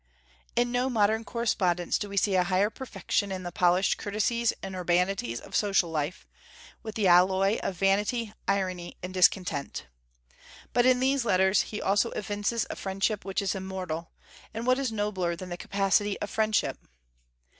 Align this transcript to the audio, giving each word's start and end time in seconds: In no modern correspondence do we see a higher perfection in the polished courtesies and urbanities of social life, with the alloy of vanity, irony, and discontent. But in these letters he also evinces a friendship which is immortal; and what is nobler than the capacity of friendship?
In 0.55 0.71
no 0.71 0.89
modern 0.89 1.23
correspondence 1.23 1.99
do 1.99 2.09
we 2.09 2.17
see 2.17 2.33
a 2.33 2.45
higher 2.45 2.71
perfection 2.71 3.31
in 3.31 3.43
the 3.43 3.51
polished 3.51 3.99
courtesies 3.99 4.51
and 4.63 4.75
urbanities 4.75 5.39
of 5.39 5.55
social 5.55 5.91
life, 5.91 6.25
with 6.81 6.95
the 6.95 7.05
alloy 7.05 7.59
of 7.59 7.75
vanity, 7.77 8.33
irony, 8.47 8.97
and 9.03 9.13
discontent. 9.13 9.85
But 10.73 10.87
in 10.87 11.01
these 11.01 11.23
letters 11.23 11.61
he 11.69 11.79
also 11.79 12.09
evinces 12.15 12.65
a 12.71 12.75
friendship 12.75 13.23
which 13.25 13.43
is 13.43 13.53
immortal; 13.53 14.09
and 14.55 14.65
what 14.65 14.79
is 14.79 14.91
nobler 14.91 15.35
than 15.35 15.49
the 15.49 15.55
capacity 15.57 16.19
of 16.19 16.31
friendship? 16.31 16.79